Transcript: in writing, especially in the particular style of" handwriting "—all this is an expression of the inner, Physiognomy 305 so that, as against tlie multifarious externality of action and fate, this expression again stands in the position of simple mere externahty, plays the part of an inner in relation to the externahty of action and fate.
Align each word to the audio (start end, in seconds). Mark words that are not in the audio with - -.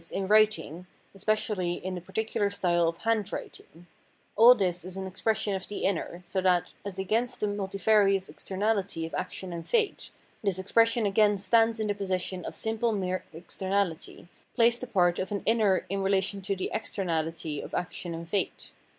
in 0.09 0.27
writing, 0.27 0.87
especially 1.13 1.73
in 1.75 1.93
the 1.93 2.01
particular 2.01 2.49
style 2.49 2.87
of" 2.87 2.97
handwriting 3.11 3.85
"—all 4.35 4.55
this 4.55 4.83
is 4.83 4.97
an 4.97 5.05
expression 5.05 5.53
of 5.53 5.67
the 5.67 5.83
inner, 5.85 6.23
Physiognomy 6.23 6.23
305 6.25 6.31
so 6.31 6.41
that, 6.41 6.83
as 6.83 6.97
against 6.97 7.39
tlie 7.39 7.55
multifarious 7.55 8.27
externality 8.27 9.05
of 9.05 9.13
action 9.13 9.53
and 9.53 9.67
fate, 9.67 10.09
this 10.43 10.57
expression 10.57 11.05
again 11.05 11.37
stands 11.37 11.79
in 11.79 11.85
the 11.85 11.93
position 11.93 12.43
of 12.45 12.55
simple 12.55 12.91
mere 12.93 13.23
externahty, 13.31 14.27
plays 14.55 14.79
the 14.79 14.87
part 14.87 15.19
of 15.19 15.31
an 15.31 15.43
inner 15.45 15.85
in 15.87 16.01
relation 16.01 16.41
to 16.41 16.55
the 16.55 16.71
externahty 16.73 17.63
of 17.63 17.75
action 17.75 18.15
and 18.15 18.27
fate. 18.27 18.71